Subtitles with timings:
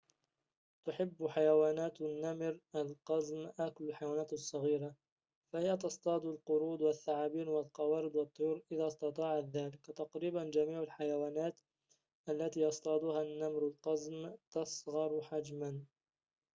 [0.87, 4.95] تحبّ حيوانات النّمر القزم أكل الحيوانات الصغيرة
[5.51, 11.59] فهي تصطاد القرود والثعابين والقوارض والطّيور إذا استطاعت ذلك تقريباً جميع الحيوانات
[12.29, 15.85] التي يصطادها النّمر القزم تصغره حجماً